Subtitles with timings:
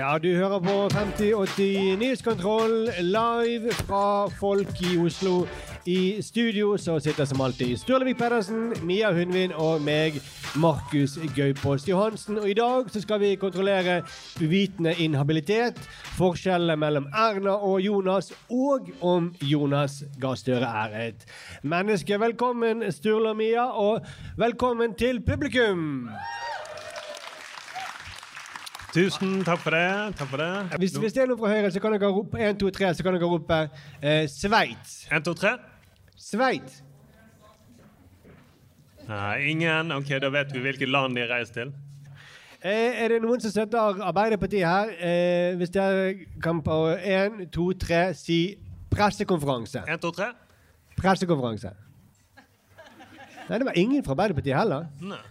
[0.00, 5.42] Ja, du hører på 5080 Nyhetskontroll live fra folk i Oslo.
[5.84, 10.16] I studio så sitter som alltid Sturlevik Pedersen, Mia Hundvin og meg,
[10.56, 12.38] Markus Gaupost Johansen.
[12.40, 14.00] Og i dag så skal vi kontrollere
[14.40, 15.76] uvitende inhabilitet,
[16.16, 21.28] forskjellene mellom Erna og Jonas, og om Jonas Gahr Støre er et
[21.62, 22.20] menneske.
[22.20, 24.00] Velkommen, Sturle og Mia, og
[24.40, 26.08] velkommen til publikum!
[28.90, 30.14] Tusen takk for det.
[30.18, 30.78] Takk for det.
[30.82, 33.04] Hvis, hvis det er noe fra høyre, så kan dere rope 1, 2, 3, så
[33.06, 33.58] kan dere rope
[34.02, 34.96] eh, Sveits.
[35.14, 35.52] En, to, tre.
[36.18, 36.80] Sveits.
[39.06, 39.92] Nei, ingen.
[39.94, 41.70] Ok, Da vet vi hvilket land de reiser til.
[42.60, 44.90] Eh, er det noen som støtter Arbeiderpartiet her?
[44.98, 46.10] Eh, hvis dere
[46.42, 48.40] kan på 1, 2, 3 si
[48.90, 49.84] pressekonferanse.
[49.86, 50.32] En, to, tre.
[50.98, 51.72] Pressekonferanse.
[53.50, 54.90] Nei, det var ingen fra Arbeiderpartiet heller.
[54.98, 55.22] Nei.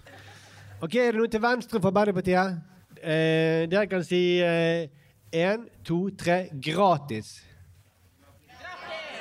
[0.79, 2.68] Ok, Er det noen til venstre for Arbeiderpartiet?
[3.03, 7.37] Eh, dere kan si én, to, tre gratis.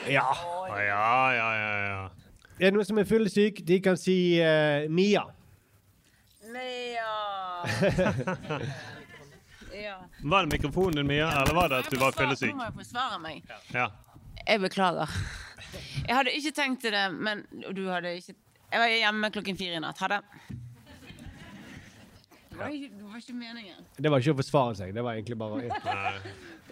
[0.09, 0.29] Ja.
[0.69, 2.11] Ja, ja, ja, ja.
[2.59, 3.61] Er det noen som er fyllesyk?
[3.67, 5.25] De kan si eh, Mia.
[9.79, 9.95] Ja.
[10.25, 12.51] Var det mikrofonen din, Mia, eller var det at du var fyllesyk?
[12.51, 13.45] Nå må jeg forsvare meg.
[13.71, 13.85] Ja.
[14.41, 15.13] Jeg beklager.
[16.07, 17.45] Jeg hadde ikke tenkt til det, men
[17.77, 18.35] du hadde ikke
[18.73, 20.01] Jeg var hjemme klokken fire i natt.
[20.03, 20.19] Ha det.
[22.59, 23.85] Det var ikke, det var ikke meningen.
[24.03, 24.95] Det var ikke å forsvare seg.
[24.97, 25.61] Det var egentlig bare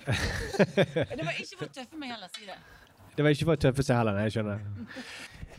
[0.07, 2.57] Det var ikke for å tøffe meg heller, si det.
[3.17, 4.59] Det var ikke for å tøffe seg heller, nei, jeg skjønner.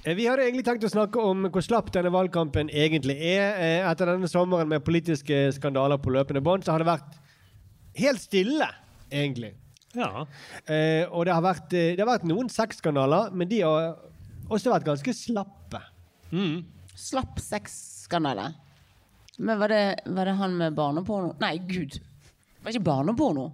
[0.04, 3.56] Eh, Vi hadde egentlig tenkt å snakke om hvor slapp denne valgkampen egentlig er.
[3.56, 7.18] Eh, Etter denne sommeren med politiske skandaler på løpende bånd, så har det vært
[8.04, 8.68] helt stille,
[9.10, 9.54] egentlig.
[9.96, 10.26] Ja.
[10.68, 13.96] Eh, og det har, vært, det har vært noen sexskandaler, men de har
[14.52, 15.82] også vært ganske slappe.
[16.36, 16.66] Mm.
[16.98, 18.52] Slapp sexskandale.
[19.38, 21.36] Men var det, var det han med barneporno?
[21.42, 21.98] Nei, gud.
[22.00, 23.50] Det var ikke barneporno.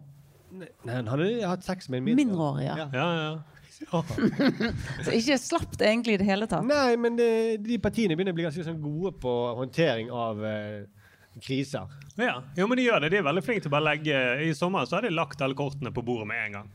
[0.54, 2.24] Nei, han hadde hatt sex med en mindre.
[2.24, 2.88] Mindreårig, ja.
[2.94, 3.34] Ja, ja.
[5.04, 6.64] Så ikke slapp det egentlig i det hele tatt.
[6.68, 7.30] Nei, men det,
[7.66, 10.86] de partiene begynner å bli ganske sånn gode på håndtering av eh,
[11.42, 11.90] kriser.
[12.22, 12.38] ja.
[12.56, 13.12] Jo, men de gjør det.
[13.16, 15.58] De er veldig flinke til å bare legge I sommer så har de lagt alle
[15.58, 16.72] kortene på bordet med en gang.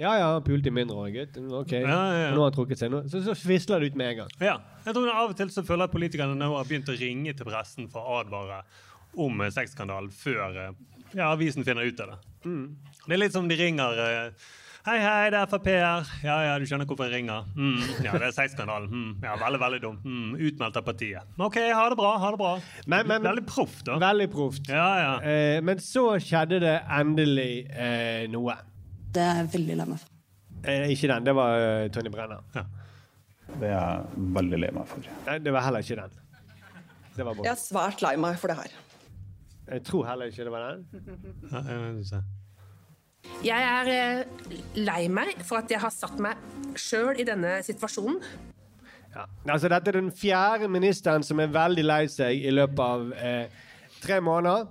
[0.00, 1.36] Ja ja, pulte mindreårig gutt.
[1.52, 2.94] Ok, Ja, ja, nå har han trukket seg.
[3.12, 4.32] Så, så svisler det ut med en gang.
[4.40, 4.56] Ja.
[4.86, 7.34] Jeg tror Av og til så føler jeg at politikerne nå har begynt å ringe
[7.36, 8.62] til pressen for å advare
[9.20, 10.72] om eh, sexskandalen før eh,
[11.12, 12.18] ja, avisen finner ut av det.
[13.04, 14.50] Det er litt som de ringer eh,
[14.82, 16.08] Hei, hei, det er Frp her.
[16.26, 17.44] Ja, ja, du skjønner hvorfor jeg ringer.
[17.54, 18.88] Mm, ja, det er sexskandalen.
[18.90, 20.00] Mm, ja, veldig, veldig dum.
[20.02, 21.28] Mm, utmeldt av partiet.
[21.38, 22.10] OK, ha det bra.
[22.18, 22.50] Ha det bra.
[22.90, 24.00] Men- men- veldig proft, da.
[24.02, 24.66] Veldig proft.
[24.74, 25.12] Ja, ja.
[25.22, 28.56] Eh, men så skjedde det endelig eh, noe.
[29.12, 30.08] Det er jeg veldig lei meg for.
[30.62, 32.64] Eh, ikke den, det var Tony Tonje Ja.
[33.52, 35.08] Det er jeg veldig lei meg for.
[35.26, 36.20] Nei, det var heller ikke den.
[37.16, 38.76] Det var Jeg er svært lei meg for det her.
[39.72, 40.86] Jeg tror heller ikke det var den.
[41.52, 41.60] ja
[42.12, 42.22] jeg.
[43.46, 44.24] Jeg er eh,
[44.82, 46.38] lei meg for at jeg har satt meg
[46.78, 48.18] sjøl i denne situasjonen.
[49.12, 49.26] Ja.
[49.52, 53.62] Altså, dette er den fjerde ministeren som er veldig lei seg i løpet av eh,
[54.02, 54.70] tre måneder.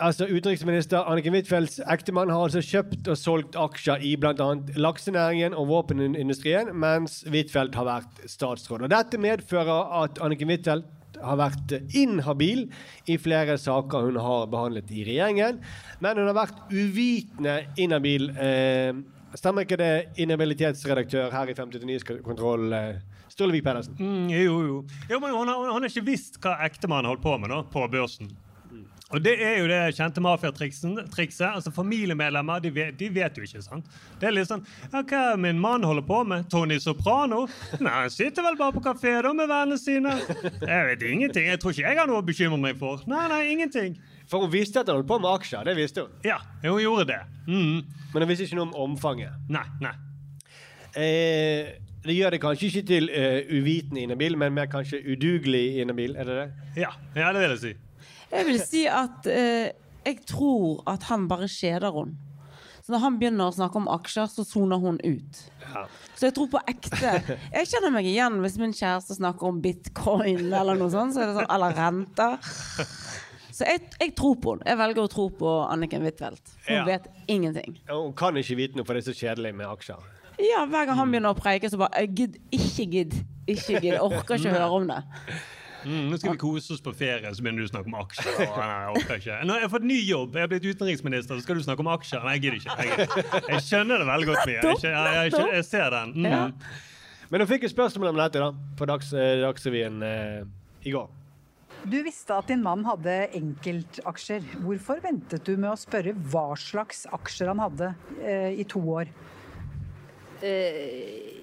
[0.00, 4.46] Altså, Utenriksminister Anniken Huitfeldts ektemann har altså kjøpt og solgt aksjer i bl.a.
[4.80, 8.86] laksenæringen og våpenindustrien, mens Huitfeldt har vært statsråd.
[8.86, 12.64] Og Dette medfører at Anniken Huitfeldt har vært inhabil
[13.12, 15.60] i flere saker hun har behandlet i regjeringen.
[16.00, 18.30] Men hun har vært uvitende inhabil.
[18.32, 18.96] Eh,
[19.36, 19.92] stemmer ikke det,
[20.24, 22.96] inhabilitetsredaktør her i 5.9 Kontroll, eh,
[23.28, 24.00] Sturlevik Pedersen?
[24.00, 24.80] Mm, jo, jo.
[25.12, 27.84] jo men hun har, hun har ikke visst hva ektemannen holdt på med nå, på
[27.92, 28.32] børsen.
[29.12, 31.42] Og det er jo det kjente mafiatrikset.
[31.48, 33.62] Altså Familiemedlemmer de vet, de vet, jo ikke.
[33.64, 33.90] sant?
[34.20, 36.48] Det er litt sånn ja, Hva er min mann holder på med?
[36.52, 37.44] Tony Soprano?
[37.84, 40.16] Nei, Han sitter vel bare på kafé da med vennene sine.
[40.62, 41.50] Jeg vet ingenting.
[41.52, 43.04] Jeg tror ikke jeg har noe å bekymre meg for.
[43.10, 43.98] Nei, nei, ingenting.
[44.30, 45.68] For hun visste at han holdt på med aksjer.
[45.68, 46.16] det visste hun.
[46.24, 47.20] Ja, hun gjorde det.
[47.46, 47.84] Mm.
[48.14, 49.36] Men hun visste ikke noe om omfanget.
[49.52, 49.94] Nei, nei.
[50.92, 51.72] Eh,
[52.02, 56.16] det gjør det kanskje ikke til uh, uvitende inhabil, men mer kanskje udugelig inhabil?
[56.18, 56.46] Er det det?
[56.82, 57.74] Ja, ja det vil jeg si.
[58.32, 59.72] Jeg vil si at eh,
[60.06, 62.16] jeg tror at han bare kjeder henne.
[62.82, 65.42] Så når han begynner å snakke om aksjer, så soner hun ut.
[65.62, 65.84] Ja.
[66.18, 67.12] Så jeg tror på ekte.
[67.54, 71.14] Jeg kjenner meg igjen hvis min kjæreste snakker om bitcoin eller noe sånt.
[71.14, 72.40] Så sånn, eller renter.
[73.52, 74.66] Så jeg, jeg tror på henne.
[74.72, 76.56] Jeg velger å tro på Anniken Huitfeldt.
[76.66, 76.82] Hun Ja.
[76.88, 77.78] vet ingenting.
[77.86, 80.02] Hun kan ikke vite noe, for det er så kjedelig med aksjer.
[80.42, 83.14] Ja, Hver gang han begynner å preike, så bare Gidd, ikke gidd.
[83.46, 83.98] Ikke gidd.
[84.02, 85.02] Orker ikke høre om det.
[85.82, 88.28] Mm, nå skal vi kose oss på ferie, så begynner du å snakke om aksjer.
[88.38, 89.38] Nei, jeg orker ikke.
[89.48, 91.90] Nå har jeg fått ny jobb, jeg har blitt utenriksminister, så skal du snakke om
[91.94, 92.22] aksjer?
[92.26, 92.76] Nei, jeg gidder ikke.
[92.78, 93.48] Jeg, gidder.
[93.54, 94.60] jeg skjønner det veldig godt mye.
[94.60, 96.14] Jeg, jeg, jeg, jeg ser den.
[96.18, 96.30] Mm.
[96.30, 96.44] Ja.
[97.32, 100.40] Men hun fikk et spørsmål om dette da, på Dags, eh, Dagsrevyen eh,
[100.84, 101.10] i går.
[101.82, 104.44] Du visste at din mann hadde enkeltaksjer.
[104.62, 107.88] Hvorfor ventet du med å spørre hva slags aksjer han hadde
[108.20, 109.10] eh, i to år?
[110.42, 111.40] Eh,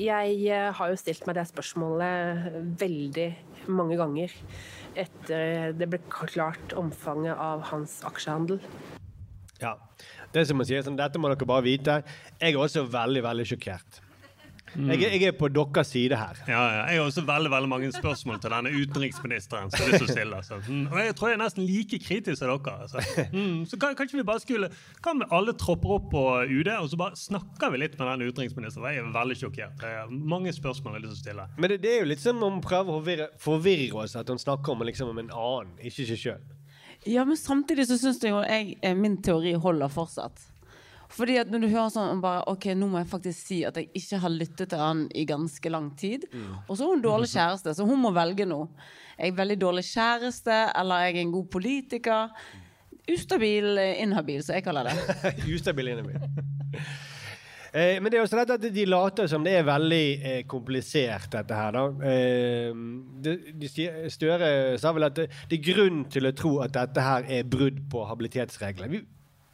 [0.00, 3.26] Jeg eh, har jo stilt meg det spørsmålet veldig
[3.68, 4.32] mange ganger
[4.98, 8.60] etter det ble klart omfanget av hans aksjehandel.
[9.62, 9.76] Ja.
[10.32, 12.00] Det som man sier, sånn, Dette må dere bare vite.
[12.40, 14.00] Jeg er også veldig, veldig sjokkert.
[14.76, 16.38] Jeg, er- jeg er på deres side her.
[16.48, 16.82] Ja, ja.
[16.88, 19.70] Jeg har også veldig veldig mange spørsmål til denne utenriksministeren.
[19.70, 20.36] som er så stille.
[20.36, 20.58] Altså.
[20.68, 20.86] Mm.
[20.92, 22.74] Og jeg tror jeg er nesten like kritisk som dere.
[22.82, 23.26] Altså.
[23.32, 23.66] Mm.
[23.66, 24.70] Så kan, kanskje vi bare skulle
[25.04, 28.30] Kan vi alle tropper opp på UD, og så bare snakker vi litt med denne
[28.32, 28.88] utenriksministeren?
[28.94, 29.76] Jeg er veldig sjokkert.
[29.82, 31.46] Det er mange spørsmål jeg har lyst til å stille.
[31.58, 34.28] Men det, det er jo litt som om hun prøver å forvirre, forvirre oss, at
[34.32, 36.42] hun snakker om, liksom, om en annen, ikke seg sjøl.
[37.06, 40.38] Ja, men samtidig så syns jeg jo jeg, eh, min teori holder fortsatt.
[41.12, 43.90] Fordi at når du hører sånn bare, ok, nå må jeg faktisk si at jeg
[43.98, 46.26] ikke har lyttet til han i ganske lang tid.
[46.66, 48.64] Og så er hun dårlig kjæreste, så hun må velge nå.
[49.18, 52.44] Er jeg veldig dårlig kjæreste, eller er jeg en god politiker?
[53.12, 54.96] Ustabil, inhabil, som jeg kaller det.
[55.56, 56.22] Ustabil inhabil.
[57.72, 61.30] Eh, men det er også dette at de later som det er veldig eh, komplisert,
[61.32, 61.72] dette her.
[61.72, 61.84] da.
[62.10, 62.82] Eh,
[63.24, 63.70] de, de,
[64.12, 67.48] Støre sa vel at det, det er grunn til å tro at dette her er
[67.48, 69.02] brudd på habilitetsreglene.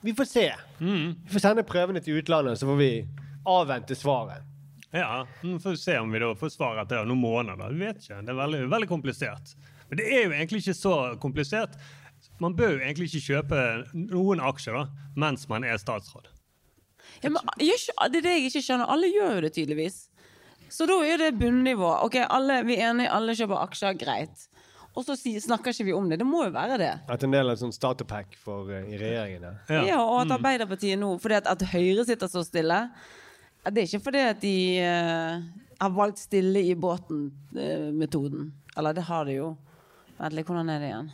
[0.00, 0.46] Vi, får se.
[0.78, 2.90] Vi får sende prøvene til utlandet, så får vi
[3.48, 4.44] avvente svaret.
[4.94, 7.72] Ja, vi Får se om vi da får svar etter noen måneder.
[7.74, 8.22] Vi vet ikke.
[8.24, 9.54] Det er veldig, veldig komplisert.
[9.88, 11.76] Men det er jo egentlig ikke så komplisert.
[12.42, 13.62] Man bør jo egentlig ikke kjøpe
[13.94, 14.84] noen aksjer da,
[15.18, 16.28] mens man er statsråd.
[17.22, 18.90] Ja, men gjør ikke, det er det jeg ikke skjønner.
[18.94, 19.98] Alle gjør jo det tydeligvis.
[20.72, 21.88] Så da er det bunnivå.
[22.04, 24.48] Ok, alle, Vi er enige, alle kjøper aksjer, greit.
[24.98, 26.18] Og så snakker ikke vi om det.
[26.18, 26.90] Det må jo være det.
[27.06, 29.46] At en del av sånn starterpack for uh, i regjeringen.
[29.70, 29.82] Ja.
[29.86, 32.80] Ja, og at Arbeiderpartiet nå Fordi at, at Høyre sitter så stille
[33.62, 35.46] Det er ikke fordi at de uh,
[35.78, 38.50] har valgt stille i båten-metoden.
[38.74, 39.52] Eller det har de jo.
[40.18, 41.12] Vent litt, hvordan er det igjen?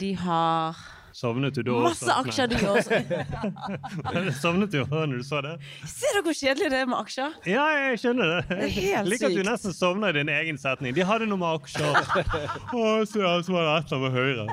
[0.00, 0.80] De har
[1.18, 2.28] Sovnet du da masse også?
[2.28, 4.34] aksjer, du også.
[4.42, 5.56] Sovnet du når du så det?
[5.90, 7.34] Ser dere hvor kjedelig det er med aksjer?
[7.50, 8.38] Ja, jeg skjønner det.
[8.52, 10.94] Det er helt Liker at du nesten sovner i din egen setning.
[10.94, 11.90] De hadde noe med aksjer.
[11.90, 14.46] Å, så, var det et eller annet med Høyre.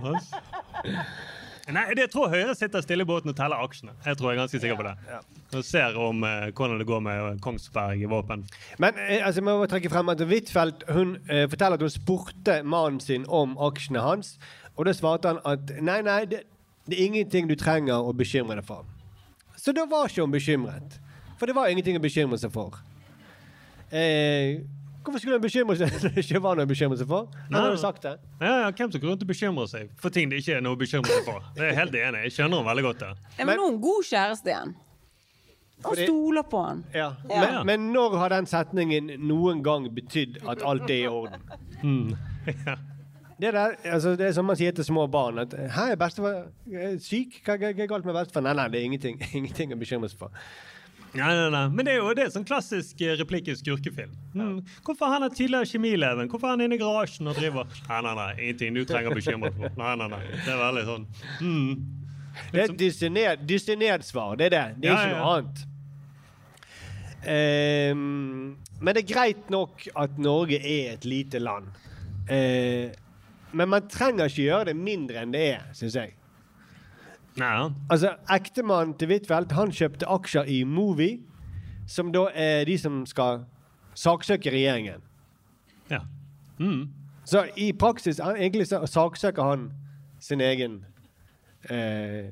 [1.76, 3.94] Nei, jeg tror Høyre sitter stille i båten og teller aksjene.
[4.06, 5.22] Jeg tror jeg er ganske sikker på det.
[5.58, 8.44] Og ser om eh, hvordan det går med Kongsberg i våpen.
[8.82, 13.02] Men eh, altså, jeg må trekke frem at Huitfeldt eh, forteller at hun spurte mannen
[13.02, 14.36] sin om aksjene hans.
[14.76, 16.44] Og da svarte han at nei, nei, det,
[16.86, 18.86] det er ingenting du trenger å bekymre deg for.
[19.58, 21.00] Så da var ikke hun bekymret.
[21.39, 22.77] For det var ingenting å bekymre seg for.
[23.89, 24.62] Eh,
[25.06, 27.27] hvorfor skulle hun bekymre seg når det ikke var noe å bekymre seg for?
[27.50, 28.15] Han har jo sagt det.
[28.42, 30.77] Ja, ja, Hvem som går rundt og bekymrer seg for ting det ikke er noe
[30.77, 31.46] å bekymre seg for?
[31.58, 32.24] Det er jeg helt enig.
[32.27, 33.04] Jeg skjønner henne veldig godt.
[33.06, 33.30] det.
[33.39, 34.75] Ja, men nå er hun god kjæreste igjen.
[35.86, 36.84] Og stoler på han.
[36.96, 37.10] Ja.
[37.30, 37.42] Ja.
[37.44, 41.42] Men, men når har den setningen noen gang betydd at alt er i orden?
[41.86, 42.15] Mm.
[43.42, 45.39] Det, der, altså, det er som man sier til små barn.
[45.44, 47.42] At, 'Hei, bestefar er syk?
[47.44, 50.32] Hva er galt med bestefar?' Nei, nei, det er ingenting, ingenting å bekymre seg for.
[51.15, 51.68] Nei, nei, nei.
[51.72, 54.15] Men det er jo det er sånn klassisk eh, replikk i skurkefilm.
[54.36, 54.58] Mm.
[54.84, 56.27] Hvorfor han er tidligere kjemieleven?
[56.32, 59.15] Hvorfor er han inne i garasjen og driver Nei, nei, nei, ingenting du trenger å
[59.15, 59.77] bekymre deg for.
[59.80, 60.20] Nei, nei, nei.
[60.34, 61.06] Det er veldig sånn
[61.39, 61.86] mm.
[62.51, 64.36] Det er et dystinert, dystinert svar.
[64.36, 64.65] Det er det.
[64.84, 65.32] Det er Ja, ikke noe ja.
[65.38, 65.63] annet.
[67.96, 71.72] Um, men det er greit nok at Norge er et lite land.
[72.27, 72.92] Eh,
[73.56, 76.16] men man trenger ikke gjøre det mindre enn det er, syns jeg.
[77.40, 77.70] Nei.
[77.92, 81.10] Altså, Ektemannen til Huitfeldt han kjøpte aksjer i Movi,
[81.88, 83.44] som da er de som skal
[83.96, 85.04] saksøke regjeringen.
[85.92, 86.02] Ja.
[86.60, 86.88] Mm.
[87.26, 89.70] Så i praksis egentlig så saksøker han
[90.20, 90.80] sin egen
[91.70, 92.32] eh,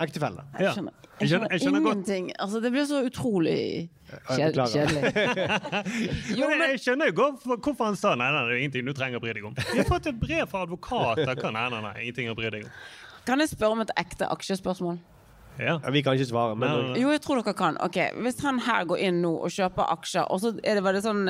[0.00, 0.46] ektefelle.
[0.58, 2.32] Jeg skjønner, jeg skjønner, ingenting.
[2.42, 3.88] Altså, det blir så utrolig
[4.34, 4.66] kjedelig.
[4.74, 6.48] kjedelig.
[6.50, 9.24] men jeg skjønner jo hvorfor, han sa nei, nei, det er ingenting du trenger å
[9.24, 9.56] bry deg om.
[9.70, 11.34] Vi har fått et brev fra advokater.
[11.54, 12.78] Nei, nei, nei, ingenting å bry deg om.
[13.24, 14.98] Kan jeg spørre om et ekte aksjespørsmål?
[15.58, 15.76] Ja.
[15.94, 17.00] vi kan ikke svare, men Nei.
[17.02, 17.78] Jo, jeg tror dere kan.
[17.84, 20.96] Ok, Hvis han her går inn nå og kjøper aksjer, og så er det, var
[20.96, 21.22] det sånn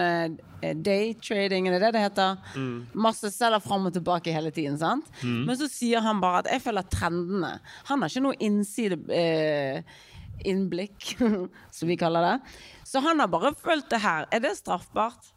[0.81, 2.39] Day trading er det det det heter?
[2.57, 2.87] Mm.
[3.05, 5.11] Masse selger fram og tilbake hele tiden, sant?
[5.21, 5.45] Mm.
[5.51, 7.59] Men så sier han bare at 'jeg følger trendene'.
[7.93, 9.01] Han har ikke noe innside...
[9.09, 9.83] Uh,
[10.45, 11.17] innblikk,
[11.71, 12.39] som vi kaller det.
[12.85, 14.27] Så han har bare fulgt det her.
[14.31, 15.34] Er det straffbart?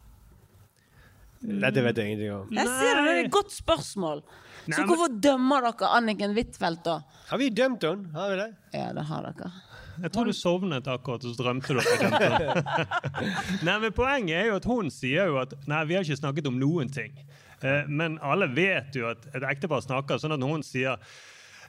[1.40, 2.48] Dette vet jeg ingenting om.
[2.50, 4.22] Jeg ser det, det er et godt spørsmål.
[4.66, 6.96] Nei, så men- hvorfor dømmer dere Anniken Huitfeldt, da?
[7.28, 8.10] Har vi dømt henne?
[8.12, 8.48] Har vi det?
[8.74, 9.52] Ja, det har dere.
[10.02, 11.80] Jeg tror du sovnet akkurat, og så drømte du
[13.66, 16.46] Nei, men Poenget er jo at hun sier jo at nei, vi har ikke snakket
[16.50, 17.16] om noen ting.
[17.62, 21.00] Eh, men alle vet jo at et ektepar snakker sånn at når hun sier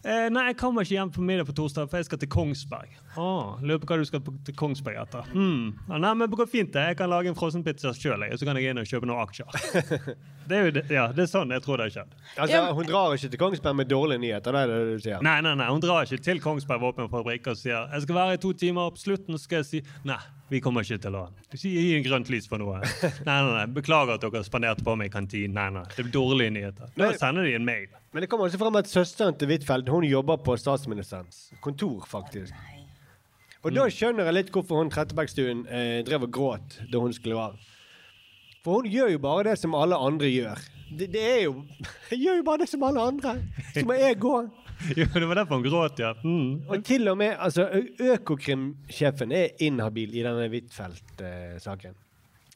[0.04, 2.96] eh, Nei, jeg kommer ikke hjem på middag på torsdag, for jeg skal til Kongsberg.
[3.20, 5.30] Ah, lurer på hva du skal til Kongsberg etter.
[5.34, 5.76] Mm.
[5.90, 6.86] Ah, nei, men det går fint, det.
[6.92, 10.18] Jeg kan lage en frossenpizza sjøl, og så kan jeg inn og kjøpe noen aksjer.
[10.50, 12.14] Det er jo det, ja, det er sånn jeg tror det har skjedd.
[12.42, 15.22] Altså, Hun drar ikke til Kongsberg med dårlige nyheter, det er det du sier?
[15.22, 18.42] Nei, nei, nei, hun drar ikke til Kongsberg våpenfabrikk og sier jeg skal være i
[18.42, 20.18] to timer, på slutten skal jeg si nei,
[20.50, 22.80] vi kommer ikke til å gi en grønt lys for noe.
[23.28, 25.56] Nei, nei, nei, beklager at dere spanderte på meg i kantinen.
[25.58, 26.92] Nei, nei, det er dårlige nyheter.
[26.98, 27.88] Da sender de en mail.
[28.14, 32.56] Men det kommer også frem at søsteren til Huitfeldt hun jobber på statsministerens kontor, faktisk.
[33.60, 37.38] Og da skjønner jeg litt hvorfor hun Trettebergstuen eh, drev og gråt da hun skulle
[37.50, 37.60] av.
[38.64, 40.64] For hun gjør jo bare det som alle andre gjør.
[40.90, 41.60] Det, det er jo
[42.12, 43.36] Jeg gjør jo bare det som alle andre.
[43.76, 44.36] Så må jeg gå.
[45.00, 46.14] Jo, det var derfor hun gråt, ja.
[46.24, 46.68] Mm.
[46.70, 47.68] Og til og med altså,
[48.00, 51.98] Økokrim-sjefen er inhabil i denne Huitfeldt-saken.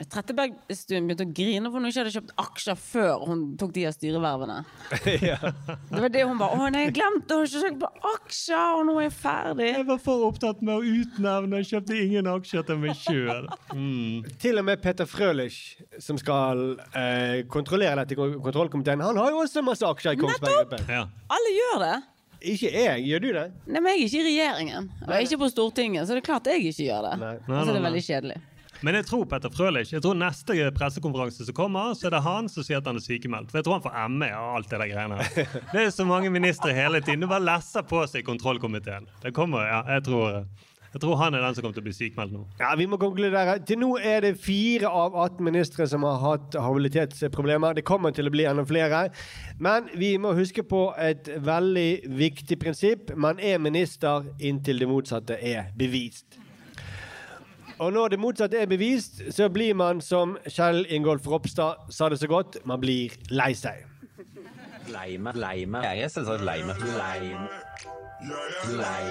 [0.02, 3.94] Trettebergstuen begynte å grine for hun ikke hadde kjøpt aksjer før hun tok de av
[3.94, 4.56] styrevervene.
[5.30, 5.38] ja.
[5.38, 8.96] Det var det hun bare 'Å nei, jeg glemte å kjøpe på aksjer, og nå
[8.98, 9.70] er jeg ferdig'.
[9.70, 13.48] Jeg var for opptatt med å utnevne, jeg kjøpte ingen aksjer til meg sjøl.
[13.74, 14.26] Mm.
[14.42, 15.60] Til og med Peter Frølich,
[16.02, 16.66] som skal
[16.98, 20.90] eh, kontrollere dette i kontrollkomiteen, han har jo også masse aksjer i Kongsberg Gruppen.
[20.90, 21.06] Ja.
[21.38, 21.96] Alle gjør det.
[22.44, 23.04] Ikke jeg.
[23.08, 23.44] Gjør du det?
[23.72, 24.90] Nei, men jeg er ikke i regjeringen.
[25.04, 27.14] Og jeg er ikke på Stortinget, så det er klart jeg ikke gjør det.
[27.22, 28.40] Nei, Nei, så det er veldig kjedelig.
[28.84, 32.50] Men jeg tror Petter Frølich, jeg tror neste pressekonferanse som kommer, så er det han
[32.52, 33.54] som sier at han er sykemeldt.
[33.54, 35.54] For jeg tror han får ME og alt det der greiene her.
[35.72, 37.24] Det er så mange ministre hele tiden.
[37.24, 39.08] Du bare lesser på seg i kontrollkomiteen.
[39.24, 40.42] Det kommer, ja, jeg tror,
[40.94, 42.44] jeg tror han er den som kommer til å bli sykmeldt nå.
[42.60, 43.56] Ja, Vi må konkludere.
[43.66, 47.74] Til nå er det fire av 18 ministre som har hatt habilitetsproblemer.
[47.74, 49.08] Det kommer til å bli enda flere.
[49.58, 53.16] Men vi må huske på et veldig viktig prinsipp.
[53.18, 56.38] Man er minister inntil det motsatte er bevist.
[57.82, 62.22] Og når det motsatte er bevist, så blir man, som Kjell Ingolf Ropstad sa det
[62.22, 63.82] så godt, man blir lei seg.
[64.94, 65.42] Lei meg.
[65.42, 65.90] Lei meg.
[65.90, 66.86] Jeg er selvsagt lei meg.
[66.94, 68.03] Lei meg.
[68.24, 69.04] Lei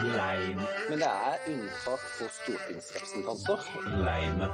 [0.00, 0.66] Lame.
[0.90, 3.58] Men det er unntak for stortingsrepresentanter.
[4.06, 4.48] Lame.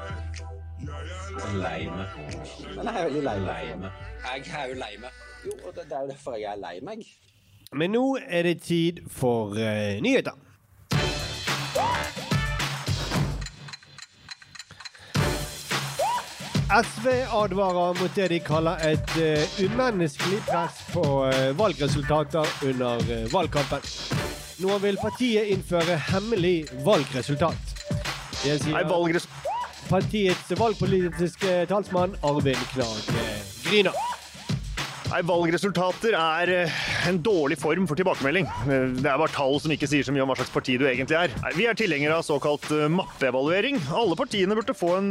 [2.77, 3.91] Men jeg er veldig lei meg.
[4.25, 5.11] Jeg er jo lei meg.
[5.47, 7.05] Jo, og det, det er jo derfor jeg er lei meg.
[7.73, 10.37] Men nå er det tid for uh, nyheter.
[16.71, 23.25] SV advarer mot det de kaller et eh, umenneskelig press på eh, valgresultater under eh,
[23.33, 23.83] valgkampen.
[24.63, 27.75] Nå vil partiet innføre hemmelig valgresultat.
[28.45, 28.87] Det sier
[29.91, 33.13] partiets valgpolitiske talsmann Arvin Knag
[33.67, 34.10] Gryner.
[35.11, 36.75] Nei, Valgresultater er eh,
[37.11, 38.47] en dårlig form for tilbakemelding.
[38.47, 40.85] Eh, Det er bare tall som ikke sier så mye om hva slags parti du
[40.87, 41.35] egentlig er.
[41.43, 43.81] Nei, Vi er tilhengere av såkalt eh, mappeevaluering.
[43.91, 45.11] Alle partiene burde få en,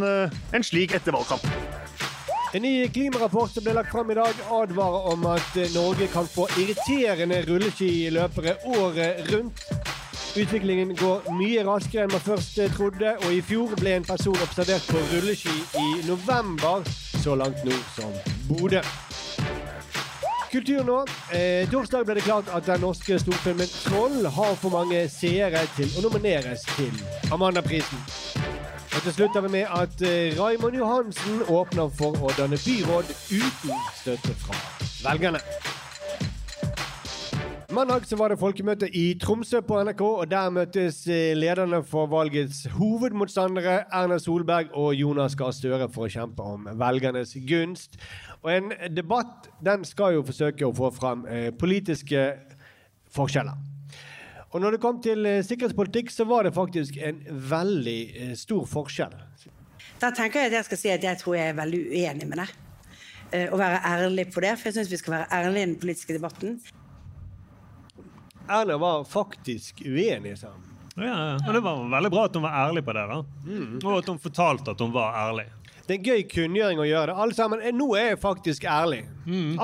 [0.55, 1.43] en slik etter valgkamp.
[2.55, 6.47] En ny klimarapport som ble lagt fram i dag, advarer om at Norge kan få
[6.57, 9.67] irriterende rulleskiløpere året rundt.
[10.39, 14.87] Utviklingen går mye raskere enn man først trodde, og i fjor ble en person observert
[14.89, 16.87] på rulleski i november,
[17.19, 18.81] så langt nord som Bodø.
[20.51, 21.05] Kultur nå.
[21.33, 25.91] Eh, torsdag ble det klart at den norske storfilmen 'Troll' har for mange seere til
[25.97, 26.95] å nomineres til
[27.31, 28.01] Amandaprisen.
[28.95, 33.13] Og til slutt er vi med at eh, Raymond Johansen åpner for å danne byråd
[33.29, 34.57] uten støtte fra
[35.05, 35.43] velgerne.
[37.69, 42.09] Mandag så var det folkemøte i Tromsø på NRK, og der møttes eh, lederne for
[42.09, 48.01] valgets hovedmotstandere, Erna Solberg og Jonas Gahr Støre, for å kjempe om velgernes gunst.
[48.43, 52.22] Og en debatt den skal jo forsøke å få fram eh, politiske
[53.12, 53.58] forskjeller.
[54.50, 57.19] Og når det kom til eh, sikkerhetspolitikk, så var det faktisk en
[57.51, 59.13] veldig eh, stor forskjell.
[60.00, 62.39] Da tenker jeg at jeg skal si at jeg tror jeg er veldig uenig med
[62.41, 62.48] det.
[63.36, 65.79] Eh, Å være ærlig på det, for jeg syns vi skal være ærlige i den
[65.84, 66.55] politiske debatten.
[68.50, 70.65] Erna var faktisk uenig, sa han.
[71.00, 71.36] Ja, ja.
[71.46, 73.03] Og det var veldig bra at hun var ærlig på det.
[73.12, 73.19] da.
[73.86, 75.46] Og at hun fortalte at hun var ærlig.
[75.89, 77.13] Det er en gøy kunngjøring å gjøre det.
[77.24, 79.00] Alle sammen, eh, Nå er jeg faktisk ærlig.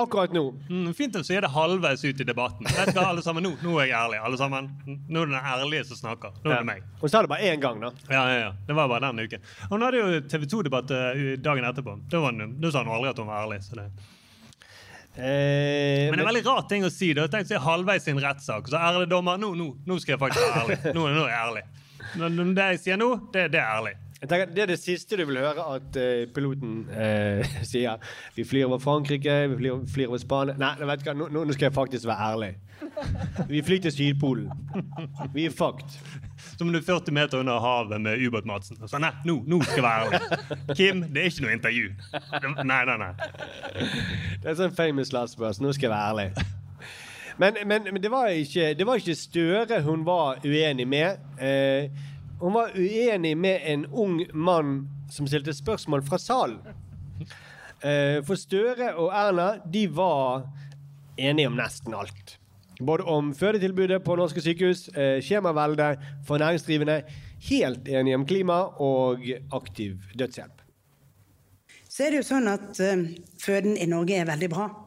[0.02, 0.42] Akkurat nå.
[0.66, 2.66] Mm, fint å si det halvveis ut i debatten.
[2.66, 4.18] Vet du hva, alle sammen, nå, nå er jeg ærlig.
[4.26, 4.66] alle sammen.
[5.06, 6.34] Nå er det den ærlige som snakker.
[6.42, 6.82] Nå er det meg.
[6.98, 7.92] Hun sa det bare én gang, da.
[8.10, 8.50] Ja, ja, ja.
[8.66, 9.46] Det var bare den uken.
[9.70, 10.90] Hun hadde jo TV 2-debatt
[11.46, 11.94] dagen etterpå.
[12.10, 13.62] Da, hun, da sa hun aldri at hun var ærlig.
[13.62, 13.86] så det...
[15.16, 17.12] Eh, Men det er veldig rart ting å si.
[17.16, 17.28] da.
[17.32, 20.20] Tenk å si halvveis i en rettssak, så ærlig dommer nå, nå, nå skal jeg
[20.26, 20.94] faktisk være ærlig.
[20.98, 21.62] Nå, nå er jeg ærlig.
[22.36, 23.94] Men det jeg sier nå, det, det er ærlig.
[24.20, 28.00] Jeg tenker, det er det siste du vil høre at uh, piloten uh, sier.
[28.36, 31.44] Vi flyr over Frankrike, vi flyr, flyr over Spania Nei, vet du hva, nå, nå
[31.52, 32.54] skal jeg faktisk være ærlig.
[33.48, 34.48] Vi flyr til Sydpolen.
[35.34, 35.98] Vi er fucked.
[36.56, 38.80] Som om du er 40 meter under havet med ubåt-Madsen.
[38.88, 40.76] Så, nei, nå, nå skal jeg være ærlig.
[40.76, 41.86] Kim, det er ikke noe intervju.
[42.64, 43.12] Nei, nei, nei.
[44.40, 45.60] Det er sånn famous last words.
[45.60, 46.52] Nå skal jeg være ærlig.
[47.36, 51.20] Men, men, men det, var ikke, det var ikke Støre hun var uenig med.
[51.36, 51.90] Eh,
[52.40, 56.58] hun var uenig med en ung mann som stilte spørsmål fra salen.
[57.80, 60.46] Eh, for Støre og Erna de var
[61.16, 62.36] enige om nesten alt.
[62.80, 67.02] Både om fødetilbudet på norske sykehus, eh, skjemavelde for næringsdrivende,
[67.48, 70.60] helt enige om klima og aktiv dødshjelp.
[71.88, 73.06] Så er det jo sånn at eh,
[73.40, 74.85] føden i Norge er veldig bra.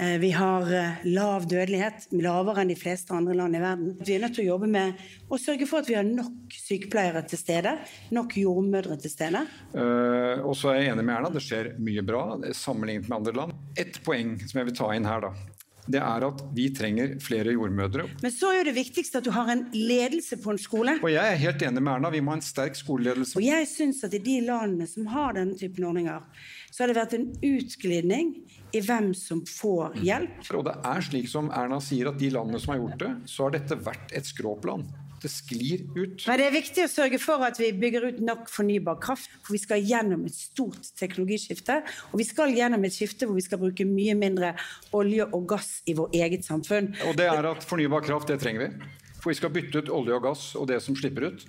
[0.00, 3.96] Eh, vi har eh, lav dødelighet, lavere enn de fleste andre land i verden.
[3.98, 7.24] Vi er nødt til å jobbe med å sørge for at vi har nok sykepleiere
[7.26, 7.74] til stede,
[8.14, 9.42] nok jordmødre til stede.
[9.74, 12.22] Uh, og så er jeg enig med Erna, det skjer mye bra
[12.54, 13.56] sammenlignet med andre land.
[13.74, 15.58] Ett poeng som jeg vil ta inn her, da.
[15.88, 18.04] Det er at vi trenger flere jordmødre.
[18.22, 20.98] Men så er jo det viktigste at du har en ledelse på en skole.
[21.00, 23.38] Og jeg er helt enig med Erna, vi må ha en sterk skoleledelse.
[23.40, 26.22] Og jeg syns at i de landene som har denne typen ordninger,
[26.70, 28.32] så har det vært en utglidning
[28.76, 30.40] i hvem som får hjelp.
[30.54, 33.46] Og det er slik som Erna sier, at de landene som har gjort det, så
[33.46, 34.84] har dette vært et skråplan.
[35.18, 36.22] Det sklir ut.
[36.28, 39.32] Men det er viktig å sørge for at vi bygger ut nok fornybar kraft.
[39.42, 41.80] For vi skal gjennom et stort teknologiskifte.
[42.12, 44.52] Og vi skal gjennom et skifte hvor vi skal bruke mye mindre
[44.94, 46.92] olje og gass i vår eget samfunn.
[47.08, 48.92] Og det er at fornybar kraft, det trenger vi.
[49.18, 51.42] For vi skal bytte ut olje og gass og det som slipper ut.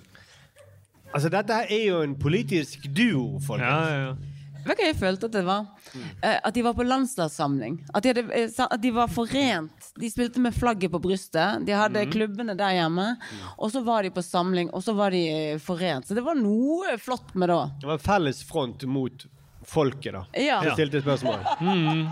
[1.13, 4.17] Altså, dette er jo en politisk duo, folkens.
[4.65, 5.65] Vet du hva jeg følte at det var?
[5.95, 7.79] Eh, at de var på landslagssamling.
[7.93, 9.89] At de, hadde, eh, at de var forent.
[9.99, 11.65] De spilte med flagget på brystet.
[11.67, 12.13] De hadde mm.
[12.13, 13.07] klubbene der hjemme.
[13.57, 16.07] Og så var de på samling, og så var de eh, forent.
[16.07, 17.61] Så det var noe flott med det.
[17.81, 19.27] Det var en felles front mot
[19.69, 20.25] folket, da.
[20.33, 20.61] Ja.
[20.67, 21.43] Jeg stilte spørsmål.
[21.59, 22.07] Mm.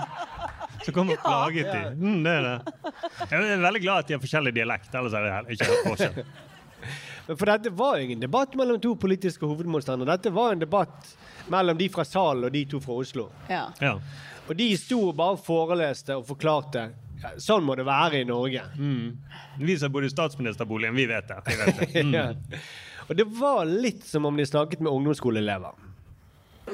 [0.86, 1.80] Så kom og plaget de.
[1.98, 2.92] Mm, det er det.
[3.32, 4.94] Jeg er veldig glad at de har forskjellig dialekt.
[4.96, 6.20] Ellers er det ikke forskjell.
[7.40, 10.16] For dette var ingen debatt mellom to politiske hovedmotstandere.
[10.16, 11.10] Dette var en debatt
[11.54, 13.28] mellom de fra salen og de to fra Oslo.
[13.52, 13.68] Ja.
[13.84, 13.96] Ja.
[14.48, 16.88] Og de sto og bare foreleste og forklarte.
[17.22, 18.62] Ja, sånn må det være i Norge.
[19.58, 21.42] Vi som bor i statsministerboligen, vi vet det.
[21.48, 21.90] Vi vet det.
[22.08, 22.14] Mm.
[22.14, 22.62] Ja.
[23.08, 25.84] Og det var litt som om de snakket med ungdomsskoleelever.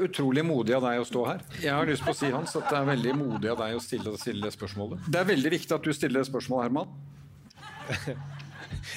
[0.01, 1.43] Utrolig modig av deg å stå her.
[1.61, 3.81] Jeg har lyst på å si Hans, at det er veldig modig av deg å
[3.83, 5.05] stille, stille spørsmålet.
[5.13, 6.89] Det er veldig viktig at du stiller spørsmålet, Herman.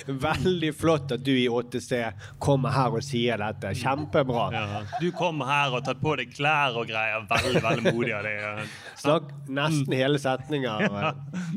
[0.06, 2.02] Veldig flott at du i 8C
[2.42, 3.72] kommer her og sier dette.
[3.78, 4.46] Kjempebra.
[4.54, 4.82] Ja.
[5.02, 7.26] Du kom her og tatt på deg klær og greier.
[7.30, 8.76] Veldig veldig modig av deg.
[9.00, 10.86] Snakk nesten hele setninger.
[10.86, 11.12] Ja.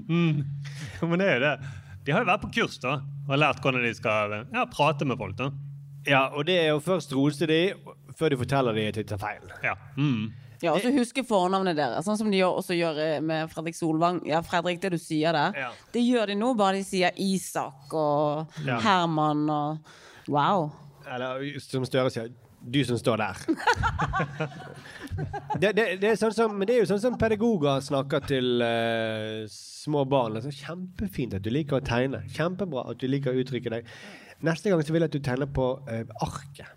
[0.09, 0.43] Mm.
[1.01, 1.55] Men det er jo det.
[2.05, 5.19] De har jo vært på kurs da, og lært hvordan de skal ja, prate med
[5.19, 5.35] folk.
[5.39, 5.49] da.
[6.07, 7.59] Ja, og det er jo først rose de,
[8.17, 9.51] før de forteller de at de tar feil.
[9.65, 9.75] Ja.
[9.99, 10.31] Mm.
[10.61, 14.19] Ja, og så huske fornavnet deres, sånn som de også gjør eh, med Fredrik Solvang.
[14.27, 15.69] Ja, Fredrik, det du sier der, Ja.
[15.93, 18.79] det gjør de nå, bare de sier Isak og Ja.
[18.83, 19.95] Herman og
[20.29, 20.69] Wow.
[21.09, 22.29] Eller som Støre sier,
[22.61, 23.37] du som står der.
[25.61, 28.61] det, det, det er sånn som, men det er jo sånn som pedagoger snakker til
[28.61, 30.37] uh, små barn.
[30.39, 32.21] Altså, Kjempefint at du liker å tegne.
[32.35, 33.89] Kjempebra at du liker å uttrykke deg.
[34.45, 36.75] Neste gang så vil jeg at du tegner på uh, arket.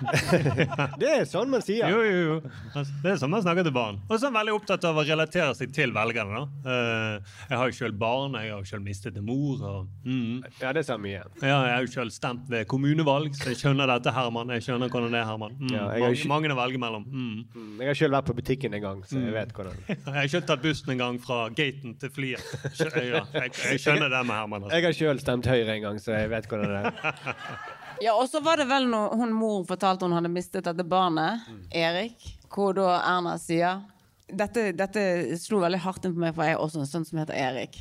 [1.00, 1.90] Det er sånn man sier.
[1.92, 2.36] Jo, jo, jo.
[2.72, 3.98] Altså, Det er sånn man snakker til barn.
[4.08, 6.40] Og så er man veldig opptatt av å relatere seg til velgerne.
[6.40, 6.72] da.
[6.72, 9.60] Eh, jeg har jo sjøl barn, jeg har jo sjøl mistet en mor.
[9.60, 10.44] Og, mm.
[10.62, 11.20] Ja, det sa mye.
[11.42, 14.54] Ja, jeg har jo sjøl stemt ved kommunevalg, så jeg skjønner dette, Herman.
[14.56, 15.58] Jeg skjønner hvordan det er, Herman.
[15.60, 15.74] Mm.
[15.76, 17.04] Ja, mange, mange å velge mellom.
[17.10, 17.44] Mm.
[17.54, 19.34] Mm, Jeg har sjøl vært på butikken en gang, så jeg Mm.
[19.36, 19.76] vet hvordan.
[19.90, 22.40] Jeg har sjøl tatt bussen en gang fra gaten til flyet.
[22.80, 24.64] Ja, jeg, jeg skjønner det med Herman.
[24.64, 24.76] Altså.
[24.80, 27.14] Jeg har sjøl stemt Høyre en gang, så jeg vet hvordan det er.
[28.00, 31.44] Ja, og så var det vel når hun mor fortalte hun hadde mistet dette barnet,
[31.70, 33.82] Erik, hvor da Erna sier
[34.30, 35.02] dette, dette
[35.42, 37.80] slo veldig hardt inn på meg, for jeg har også en sønn som heter Erik.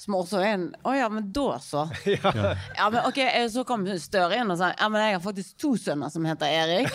[0.00, 1.82] Som også er en Å ja, men da så.
[2.78, 5.58] Ja, men ok, eh, Så kom Støre inn og sa ja, men jeg har faktisk
[5.60, 6.94] to sønner som heter Erik.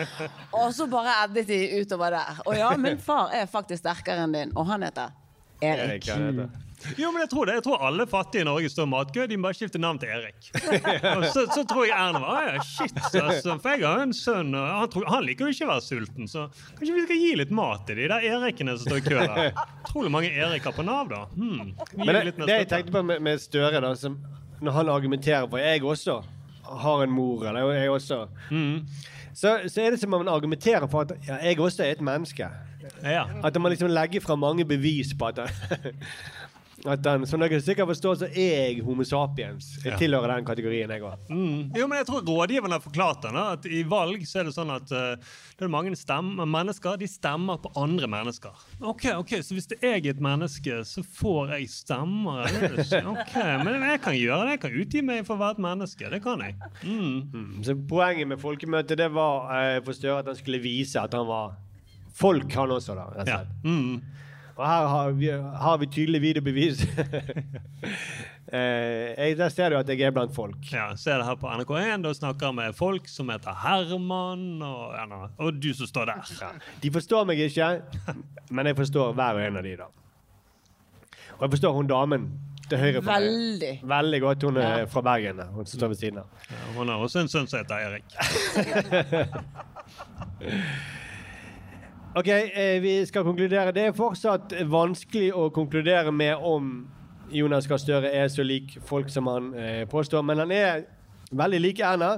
[0.56, 2.40] Og så bare eddet de utover der.
[2.46, 5.12] Og ja, min far er faktisk sterkere enn din, og han heter
[5.60, 6.08] Erik.
[6.98, 7.56] Jo, men jeg tror det.
[7.58, 9.26] Jeg tror alle fattige i Norge står matkø.
[9.30, 10.50] De må bare skifte navn til Erik.
[11.16, 13.56] Og så, så tror jeg Erna var ja, shit, altså.
[13.62, 15.86] For jeg har jo en sønn, og han, tror, han liker jo ikke å være
[15.86, 16.30] sulten.
[16.30, 16.46] Så
[16.78, 19.60] kanskje vi skal gi litt mat til de der Erikene som står i kø der.
[19.86, 21.24] Utrolig mange Eriker på Nav, da.
[21.34, 21.74] Hmm.
[21.98, 24.18] Men det, det jeg tenkte på med, med Støre, da, som,
[24.60, 26.20] når han argumenterer for Jeg også
[26.66, 28.26] har en mor, eller jeg også.
[28.50, 28.86] Mm.
[29.34, 32.00] Så, så er det som om han argumenterer for at ja, jeg også er et
[32.00, 32.48] menneske.
[33.44, 35.40] At man liksom legger fra mange bevis på at
[36.86, 39.72] At den, som dere sikkert forstår, så er jeg Homo sapiens.
[39.82, 39.96] Jeg Ja.
[39.98, 41.18] tilhører den kategorien, jeg òg.
[41.28, 41.72] Mm.
[41.76, 43.36] Jo, men jeg tror rådgiverne har forklart den.
[43.36, 45.16] At I valg så er det sånn at uh,
[45.58, 48.50] det er mange stemmer, mennesker de stemmer på andre mennesker.
[48.80, 52.46] Ok, ok, Så hvis det er jeg er et menneske, så får jeg stemmer?
[52.46, 53.02] er det?
[53.16, 54.50] Ok, Men jeg kan gjøre det.
[54.56, 56.10] Jeg kan utgi meg for å være et menneske.
[56.10, 56.54] Det kan jeg.
[56.84, 57.62] Mm.
[57.64, 61.26] Så poenget med folkemøtet det var uh, for Støre at han skulle vise at han
[61.26, 61.56] var
[62.16, 63.08] folk, han også, da.
[63.12, 63.40] rett og Ja.
[63.42, 63.64] slett.
[63.64, 64.02] Mm.
[64.56, 65.28] Og her har vi,
[65.60, 66.80] har vi tydelig videobevis.
[68.56, 70.56] eh, der ser du at jeg er blant folk.
[70.72, 74.96] Ja, ser er det her på NRK1 og snakker med folk som heter Herman, og,
[75.36, 76.56] og du som står der.
[76.82, 77.68] De forstår meg ikke,
[78.50, 79.90] men jeg forstår hver og en av de, da.
[81.36, 82.30] Og jeg forstår hun damen
[82.70, 83.22] til høyre for meg.
[83.28, 83.72] Veldig.
[83.92, 84.42] Veldig godt.
[84.48, 84.84] Hun er Ja.
[84.84, 86.24] fra Bergen, hun står ved siden av.
[86.50, 88.04] Ja, hun har også en sønn som heter Erik.
[92.16, 93.72] Ok, eh, vi skal konkludere.
[93.76, 96.86] Det er fortsatt vanskelig å konkludere med om
[97.28, 100.86] Jonas Gahr Støre er så lik folk som han eh, påstår, men han er
[101.28, 102.14] veldig lik Erna.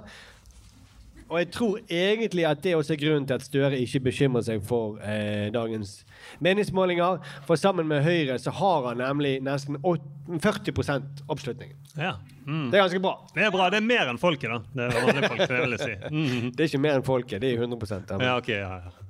[1.29, 4.63] Og jeg tror egentlig at det også er grunnen til at Støre ikke bekymrer seg
[4.69, 6.05] for eh, dagens
[6.47, 7.19] meningsmålinger.
[7.51, 11.75] For sammen med Høyre så har han nemlig nesten 40% oppslutning.
[11.99, 12.15] Ja.
[12.47, 12.71] Mm.
[12.71, 13.17] Det er ganske bra.
[13.35, 13.67] Det er bra.
[13.75, 14.63] Det er mer enn folket, da.
[14.79, 15.99] Det er folk, det si.
[16.07, 16.49] mm.
[16.55, 19.08] Det er ikke mer enn folket, det er 100 av Ja, ok, ja, ja.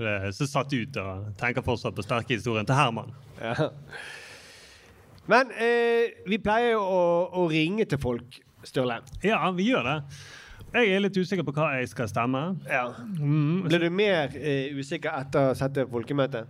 [0.00, 3.12] Er så satt ut og tenker fortsatt på sterke historien til Herman.
[3.40, 3.70] Ja.
[5.30, 7.02] Men eh, vi pleier jo å,
[7.42, 8.98] å ringe til folk, Sturle.
[9.24, 9.98] Ja, vi gjør det.
[10.70, 12.40] Jeg er litt usikker på hva jeg skal stemme.
[13.18, 13.62] Mm.
[13.66, 16.44] Ble du mer eh, usikker etter å sette folkemøte?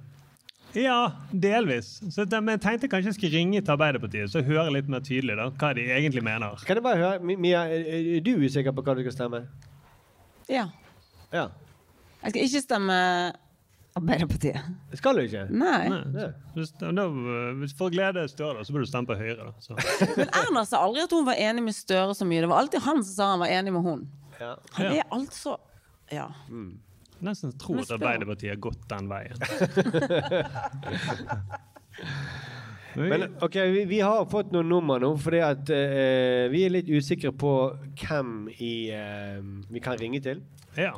[0.77, 1.97] Ja, delvis.
[2.15, 4.91] Så det, men jeg tenkte kanskje jeg skulle ringe til Arbeiderpartiet så jeg hører litt
[4.93, 6.61] mer tydelig da, hva de egentlig mener.
[6.67, 9.43] Kan jeg bare høre, Mia, er du usikker på hva du skal stemme?
[10.51, 10.69] Ja.
[11.35, 11.49] Ja.
[12.21, 12.97] Jeg skal ikke stemme
[13.99, 14.61] Arbeiderpartiet.
[14.95, 15.47] Skal du ikke?
[15.51, 15.89] Nei.
[16.55, 17.07] Hvis, da,
[17.59, 19.49] hvis for glede Støre, så burde du stemme på Høyre.
[19.49, 19.53] Da.
[19.65, 19.75] Så.
[20.21, 22.45] Men Erna sa aldri at hun var enig med Støre så mye.
[22.45, 24.07] Det var alltid han som sa han var enig med hun.
[24.39, 24.55] Ja.
[24.79, 25.59] Han er altså
[26.11, 26.29] Ja.
[27.21, 29.37] Nesten tror at Arbeiderpartiet har gått den veien.
[32.95, 36.91] Men ok, vi, vi har fått noen nummer nå, fordi at eh, vi er litt
[36.91, 37.53] usikre på
[38.01, 39.39] hvem i, eh,
[39.71, 40.43] vi kan ringe til.
[40.79, 40.93] Ja.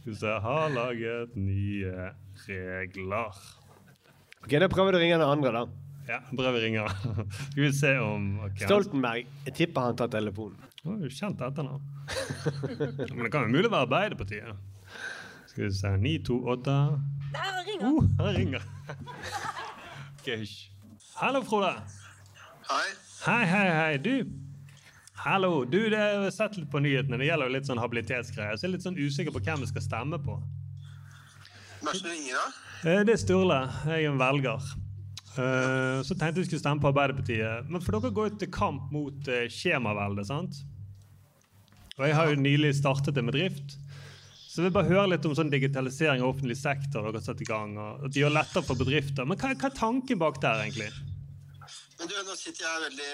[0.04, 2.10] Hvis jeg har laget nye
[2.48, 3.36] regler
[4.42, 5.62] Ok, Da prøver du å ringe den andre, da.
[6.08, 6.82] Ja, prøv å ringe.
[7.52, 9.28] Skal vi se om okay, Stoltenberg.
[9.46, 10.58] Jeg tipper han tar telefonen.
[10.82, 11.84] Oh, Kjent etternavn.
[13.14, 14.50] Men det kan jo mulig være Arbeiderpartiet.
[15.52, 16.74] Skal vi se 928
[17.36, 18.62] Der ringer Uh, her ringer
[20.20, 20.56] Ok, hysj.
[21.20, 21.70] Hallo, Frode.
[22.68, 22.88] Hei.
[23.26, 23.96] Hei, hei, hei.
[24.02, 24.51] Du.
[25.22, 25.62] Hallo.
[25.62, 27.18] Du, det jeg sett litt på nyhetene.
[27.20, 28.56] Det gjelder jo litt sånn habilitetsgreier.
[28.58, 30.34] Så jeg er litt sånn usikker på hvem vi skal stemme på.
[31.78, 32.46] Hvem er det som ringer, da?
[32.90, 33.58] Eh, Det er Sturle.
[33.86, 34.66] Jeg er en velger.
[35.38, 37.70] Eh, Så tenkte jeg skulle stemme på Arbeiderpartiet.
[37.70, 40.58] Men for dere går jo til kamp mot skjemaveldet, skjemavelde, sant?
[42.00, 43.78] Og jeg har jo nylig startet en bedrift.
[44.50, 47.40] Så jeg vil bare høre litt om sånn digitalisering av offentlig sektor dere har satt
[47.40, 47.78] i gang.
[47.78, 49.24] og at de gjør lettere for bedrifter.
[49.24, 50.90] Men hva, hva er tanken bak der, egentlig?
[52.02, 53.10] Men du, nå sitter jeg veldig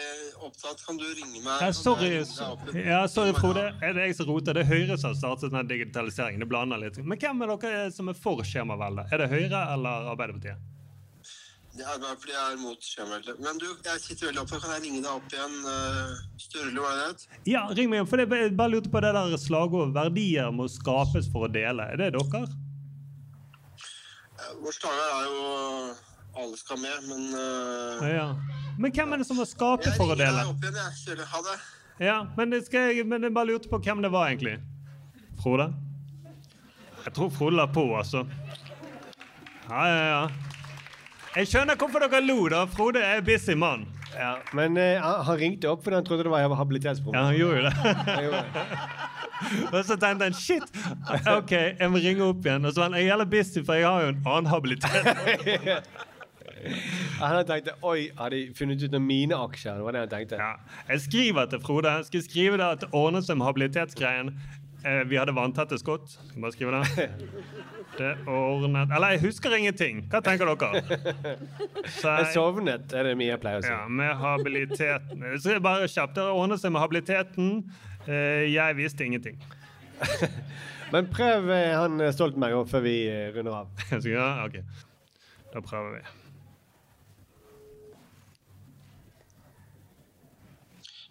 [0.47, 0.81] opptatt.
[0.87, 1.61] Kan du ringe meg?
[1.61, 3.67] Ja, sorry, ringe ja, sorry Frode.
[3.85, 4.57] Er det jeg som roter?
[4.57, 6.41] Det er Høyre som har startet denne digitaliseringen.
[6.41, 6.97] Det blander litt.
[7.05, 9.05] Men hvem er dere som er for skjemavelde?
[9.13, 10.57] Er det Høyre eller Arbeiderpartiet?
[11.77, 13.45] Det er Arbeiderpartiet er mot skjemaveldet.
[13.45, 14.65] Men du, jeg sitter veldig opptatt.
[14.65, 15.61] Kan jeg ringe deg opp igjen?
[15.75, 16.17] eh,
[16.49, 17.41] Sturle, var det det?
[17.53, 18.09] Ja, ring meg igjen.
[18.15, 21.93] For jeg bare lurte på det der slagordet 'verdier må skapes for å dele'.
[21.93, 22.25] Er det dere?
[22.25, 22.57] Vårt
[24.65, 25.49] Vår slagord er jo
[26.37, 28.29] alle skal med, men uh, Ja.
[28.79, 30.45] Men hvem er det som var skape Jeg for å ringer dele?
[30.45, 31.27] deg opp igjen, jeg.
[31.33, 31.57] Ha det.
[32.05, 34.59] Ja, men, det skal jeg, men jeg bare lurte på hvem det var, egentlig.
[35.43, 35.73] Frode?
[37.05, 38.23] Jeg tror Frode la på, altså.
[39.69, 40.29] Ja, ja, ja.
[41.37, 42.65] Jeg skjønner hvorfor dere lo, da.
[42.71, 43.87] Frode er busy mann.
[44.19, 47.19] Ja, Men eh, han ringte opp fordi han trodde det var habilitetsproblem.
[47.19, 47.75] Ja, han gjorde jo det.
[48.25, 49.17] Gjorde det.
[49.73, 50.65] Og så tenkte han shit,
[51.31, 52.65] OK, jeg må ringe opp igjen.
[52.67, 55.91] Og så var han jeg er jævla busy, for jeg har jo en annen habilitet.
[57.21, 59.79] Han tenkt oi, har de funnet ut av mine aksjer?
[59.81, 60.39] Det var det han tenkte.
[60.41, 60.53] Ja.
[60.89, 61.97] Jeg skriver til Frode.
[61.99, 64.33] Jeg skal skrive det at det ordnet seg med habilitetsgreien.
[64.87, 66.07] Eh, vi hadde vanntette skott.
[66.11, 67.09] Skal bare skrive det.
[67.99, 70.05] Det ordnet Eller jeg husker ingenting.
[70.13, 70.99] Hva tenker dere?
[71.99, 73.73] Så Jeg sovnet, er det mye jeg pleier å si.
[73.73, 76.15] Ja, med habiliteten Så jeg bare kjapt.
[76.15, 77.49] Det ordnet seg med habiliteten.
[78.07, 79.41] Eh, jeg visste ingenting.
[80.93, 82.97] Men prøv eh, han Stoltenberg også før vi
[83.35, 83.85] runder av.
[84.07, 84.61] Ja, ok.
[85.51, 86.18] Da prøver vi.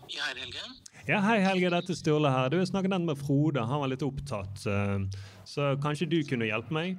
[0.08, 0.64] Ja, hei, Helge.
[1.08, 1.70] Ja, Hei, Helge.
[1.72, 2.50] Dette er Sturle her.
[2.52, 3.64] Du har snakket med Frode.
[3.68, 4.66] Han var litt opptatt.
[4.68, 5.06] eh,
[5.46, 6.98] Så kanskje du kunne hjelpe meg?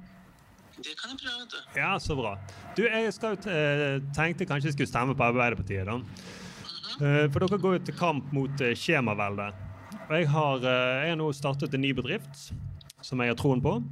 [0.79, 1.79] Det kan jeg prøve, vet du.
[1.79, 2.37] Ja, så bra.
[2.75, 5.97] Du, jeg skal, eh, tenkte kanskje jeg skulle stemme på Arbeiderpartiet, da.
[7.01, 9.53] Eh, For dere går jo til kamp mot skjemaveldet.
[10.09, 12.51] Og jeg har, jeg har nå startet en ny bedrift
[13.01, 13.83] som jeg har troen på.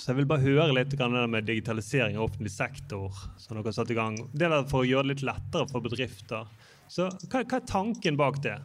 [0.00, 3.10] Så jeg vil bare høre litt grann det med digitalisering av offentlig sektor.
[3.38, 4.16] som dere har satt i gang.
[4.32, 6.46] Det der for å gjøre det litt lettere for bedrifter.
[6.88, 8.58] Så hva, hva er tanken bak det?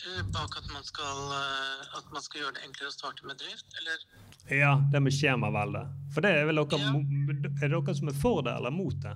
[0.00, 3.40] Eh, Bak at man, skal, eh, at man skal gjøre det enklere å starte med
[3.40, 4.04] drift, eller?
[4.48, 5.82] Ja, det med skjemavelde.
[6.14, 7.50] For det er vel dere, ja.
[7.60, 9.12] er dere som er for det, eller mot det?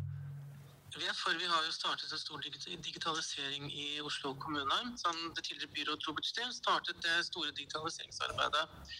[0.94, 4.76] Vi er for, vi har jo startet en stor digitalisering i Oslo kommune.
[5.00, 8.92] Sånn, det tidligere byrådet Robert Steen startet det store digitaliseringsarbeidet.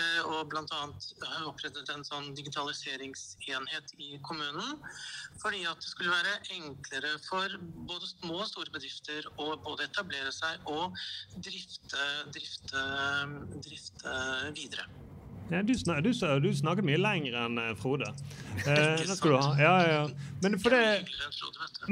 [0.00, 0.82] Eh, Og bl.a.
[1.30, 4.82] har opprettet en sånn digitaliseringsenhet i kommunen.
[5.42, 10.32] Fordi at det skulle være enklere for både små og store bedrifter å både etablere
[10.34, 10.96] seg og
[11.36, 12.86] drifte, drifte,
[13.66, 14.16] drifte
[14.56, 14.88] videre.
[15.50, 16.10] Ja, du, snak, du,
[16.42, 18.10] du snakket mye lenger enn eh, Frode.
[18.66, 19.50] Eh, det skal du ha.
[19.60, 20.30] Ja, ja, ja.
[20.42, 20.78] Men, det,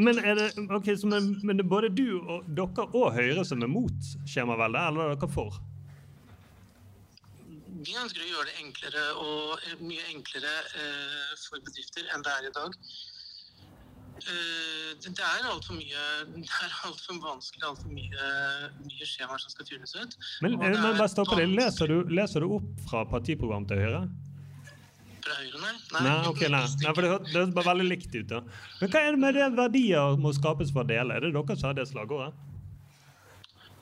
[0.01, 3.63] men er det okay, men, men det er både du og dere og Høyre som
[3.63, 5.61] er mot skjemaveldet, eller er dere for?
[7.85, 12.33] Vi ønsker å gjøre det enklere og eh, mye enklere eh, for bedrifter enn det
[12.39, 12.79] er i dag.
[14.15, 18.29] Eh, det, er altfor mye Det er altfor vanskelig, altfor mye,
[18.87, 20.15] mye skjemaer som skal fylles ut.
[20.45, 21.49] Men, eh, men bare stopp det.
[21.51, 24.05] Leser du, leser du opp fra partiprogrammet til Høyre?
[25.25, 25.75] Fra Høyre, nei.
[25.99, 26.63] Nei, okay, nei.
[26.85, 28.27] nei for det det høres bare veldig likt ut.
[28.31, 28.43] da.
[28.81, 31.19] Men hva er det med det verdier må skapes for å dele?
[31.19, 32.54] Er det dere som har det slagordet?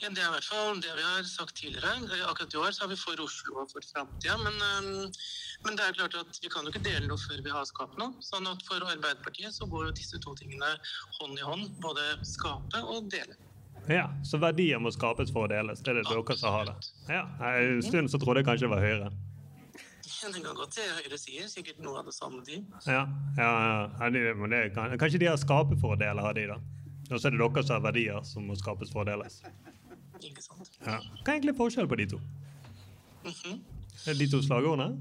[0.03, 1.93] Det er i hvert fall det vi har sagt tidligere.
[2.27, 4.35] Akkurat i år så har vi for Oslo og for framtida.
[4.43, 5.21] Men, eh,
[5.63, 7.95] men det er klart at vi kan jo ikke dele noe før vi har skapt
[8.01, 8.11] noe.
[8.19, 10.73] Sånn at for Arbeiderpartiet så går jo disse to tingene
[11.21, 11.71] hånd i hånd.
[11.85, 13.39] Både skape og dele.
[13.91, 15.83] Ja, Så verdier må skapes for å deles.
[15.83, 16.77] Det er det dere som har det.
[17.09, 17.23] Ja,
[17.55, 19.13] En stund så trodde jeg kanskje det var Høyre.
[20.03, 21.47] Det kan godt til Høyre sier.
[21.51, 22.65] Sikkert noe av det samme de.
[22.87, 23.07] Ja,
[23.39, 23.51] ja,
[23.99, 24.11] ja.
[24.11, 26.59] det, kanskje de har skaperfordeler, har de da.
[27.11, 29.43] Og så er det dere som har verdier som må skapes for å deles.
[30.23, 30.71] Ikke sant.
[30.87, 30.99] Ja.
[30.99, 32.21] Hva er egentlig forskjellen på de to?
[33.25, 33.59] Mhm.
[34.07, 34.97] Er det de to slagordene?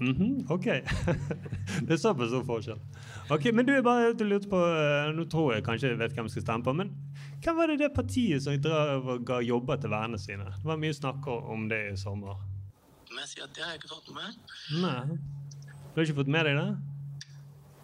[0.00, 0.64] Mhm, OK.
[1.86, 2.78] det er såpass stor forskjell.
[3.30, 6.14] Ok, Men du, er bare du lurte på eh, Nå tror jeg kanskje jeg vet
[6.16, 6.94] hvem jeg skal stemme på, men
[7.44, 8.56] hvem var det det partiet som
[9.28, 10.46] ga jobber til vennene sine?
[10.56, 12.40] Det var mye snakk om det i sommer.
[13.10, 14.40] Men jeg sier at det har jeg ikke fått med.
[14.80, 15.18] Nei.
[15.92, 16.66] Du har ikke fått med deg det?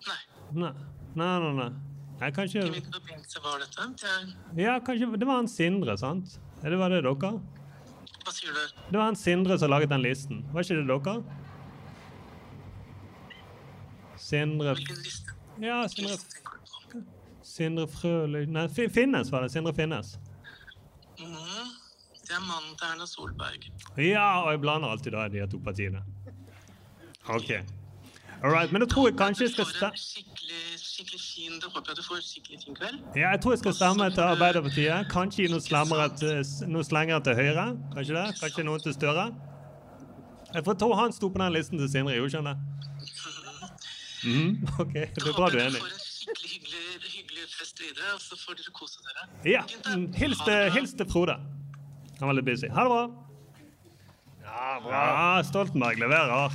[0.09, 0.21] Nei.
[0.63, 0.73] Nei,
[1.21, 1.53] nei, nei.
[1.61, 1.96] nei.
[2.21, 3.87] Nei kanskje I hvilken forbindelse var dette?
[4.01, 6.39] Det er, Ja, kanskje Det var han Sindre, sant?
[6.63, 7.33] Er Det var det dere?
[8.27, 8.61] hva sier du?
[8.91, 10.45] Det var han Sindre som laget den listen.
[10.53, 11.23] Var ikke det dere?
[14.17, 15.33] Sindre Hvilken liste?
[15.63, 16.17] Ja, Sindre
[17.47, 19.51] Sindre Frølich Nei, Finnes var det.
[19.53, 20.17] Sindre Finnes.
[21.21, 21.71] Mm,
[22.27, 23.69] Det er mannen til Erna Solberg.
[24.03, 26.03] Ja, og jeg blander alltid da de to partiene.
[27.29, 27.53] OK.
[28.45, 31.55] All right, men da tror jeg kanskje jeg skal stemme Skikkelig, skikkelig fin.
[31.63, 32.99] Da håper jeg du får skikkelig fin kveld.
[33.17, 35.09] ja, jeg tror jeg skal stemme til Arbeiderpartiet.
[35.13, 35.61] Kanskje gi noe
[36.21, 36.43] til,
[36.75, 37.67] noe slengere til Høyre.
[37.95, 38.27] Kanskje det?
[38.41, 39.27] Kanskje noen til Støre?
[40.55, 42.59] Jeg får tro han sto på den listen til Sindre, gjorde ikke han det?
[44.27, 45.81] Mhm, OK, det er bra du er enig.
[46.03, 49.27] Skikkelig hyggelig, hyggelig fest videre, og så får dere kose dere.
[49.53, 49.63] Ja.
[49.97, 51.37] mm, Hils til, hils til Frode.
[52.21, 52.69] Han var litt busy.
[52.73, 53.03] Ha det bra.
[54.47, 55.03] Ja, bra.
[55.03, 56.51] Ja, Stoltenberg leverer.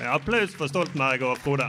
[0.00, 1.66] Ja, applaus for Stoltenberg og Frode.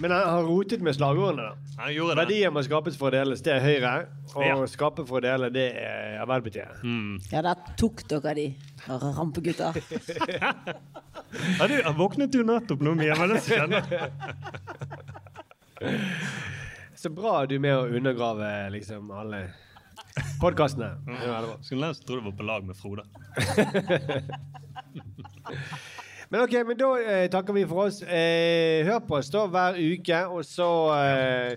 [0.00, 1.42] Men han har rotet med slagordene.
[1.50, 1.54] da.
[1.82, 2.20] Han gjorde det.
[2.22, 4.06] Verdier må skapes for å deles, det er Høyre.
[4.34, 4.66] Og Ja.
[4.66, 6.68] skape for å dele, det er Arbeiderpartiet.
[7.32, 8.54] Ja, der tok dere de,
[8.88, 9.72] rampegutter.
[11.58, 13.14] Ja, du, jeg våknet jo nettopp nå, Mia.
[13.26, 13.82] Det som skjedde?
[17.02, 19.40] Så bra du er med å undergrave liksom alle
[20.40, 20.90] podkastene.
[21.64, 23.02] Skulle nesten tro du var på lag med Frode.
[26.32, 27.98] Men ok, men da eh, takker vi for oss.
[28.02, 31.52] Eh, hør på oss da hver uke, og så eh,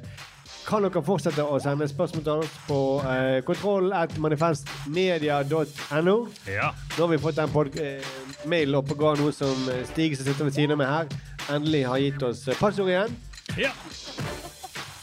[0.66, 6.16] kan dere fortsette å sende spørsmål til oss på eh, kontroll.manifestmedia.no.
[6.52, 6.74] Ja.
[6.98, 8.04] Nå har vi fått en pod eh,
[8.52, 11.06] mail opp og går noe som eh, Stig som sitter ved siden av meg her,
[11.56, 13.16] endelig har gitt oss eh, passord igjen.
[13.62, 13.72] Ja.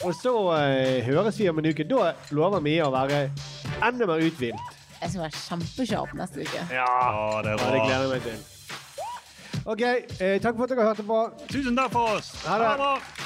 [0.02, 1.84] Og så eh, høres vi om en uke.
[1.88, 3.18] Da lover Mia å være
[3.86, 4.64] enda mer uthvilt.
[5.02, 6.60] Jeg skal være kjempesharp neste uke.
[6.74, 6.90] Ja,
[7.42, 7.70] det er Ja, bra.
[7.72, 8.38] det gleder jeg meg til.
[9.64, 11.18] OK, eh, takk for at dere hørte på.
[11.46, 12.32] Tusen takk for oss.
[12.46, 13.22] Ha det.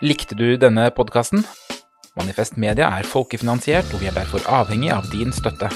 [0.00, 1.42] Likte du denne podkasten?
[2.16, 5.68] Manifest Media er folkefinansiert, og vi er derfor avhengig av din støtte.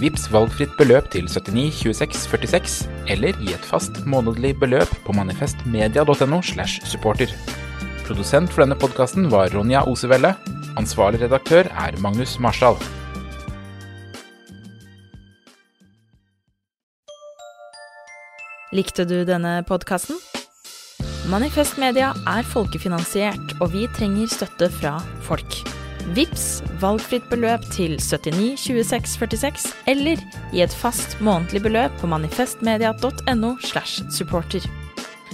[0.00, 2.78] Vips valgfritt beløp til 79 26 46,
[3.12, 6.42] eller gi et fast månedlig beløp på manifestmedia.no.
[6.42, 7.32] slash supporter.
[8.06, 10.36] Produsent for denne podkasten var Ronja Osevelle.
[10.78, 12.78] Ansvarlig redaktør er Magnus Marshall.
[18.76, 20.20] Likte du denne podkasten?
[21.26, 25.58] Manifest Media er folkefinansiert, og vi trenger støtte fra folk.
[26.14, 30.22] Vips valgfritt beløp til 79 26 46, eller
[30.54, 33.56] i et fast månedlig beløp på manifestmedia.no.
[33.66, 34.85] slash supporter.